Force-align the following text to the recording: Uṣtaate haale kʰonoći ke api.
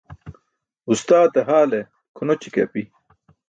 Uṣtaate 0.91 1.41
haale 1.47 1.79
kʰonoći 2.15 2.49
ke 2.53 2.59
api. 2.65 2.81